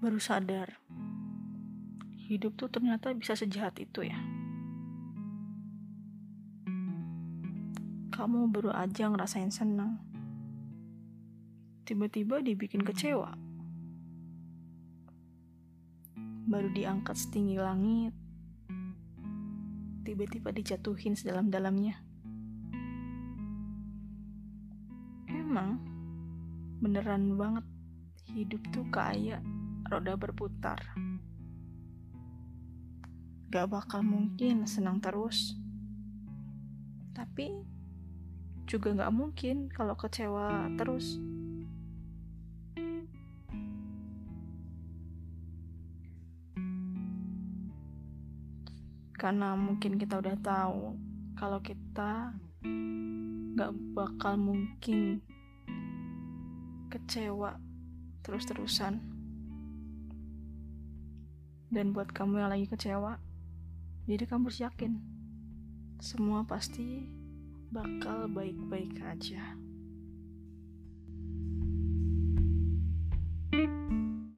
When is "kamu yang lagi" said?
62.10-62.66